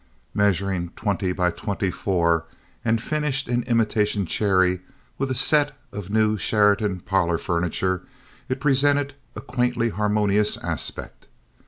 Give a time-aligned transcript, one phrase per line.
[0.33, 2.47] Measuring twenty by twenty four
[2.83, 4.79] and finished in imitation cherry,
[5.19, 8.01] with a set of new Sheraton parlor furniture
[8.49, 11.27] it presented a quaintly harmonious aspect.